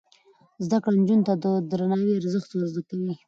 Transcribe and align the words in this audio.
زده 0.65 0.77
کړه 0.83 0.95
نجونو 1.01 1.25
ته 1.27 1.33
د 1.43 1.45
درناوي 1.71 2.13
ارزښت 2.17 2.49
ور 2.51 2.63
زده 2.71 2.81
کوي. 2.89 3.13